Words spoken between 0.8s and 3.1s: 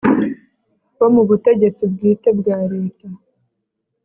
bo mu butegetsi bwite bwa leta